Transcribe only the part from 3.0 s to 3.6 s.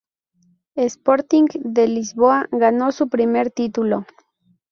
primer